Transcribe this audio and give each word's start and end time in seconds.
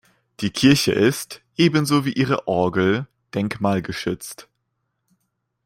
Die 0.39 0.49
Kirche 0.49 0.93
ist, 0.93 1.43
ebenso 1.57 2.05
wie 2.05 2.13
ihre 2.13 2.47
Orgel, 2.47 3.05
denkmalgeschützt. 3.35 4.49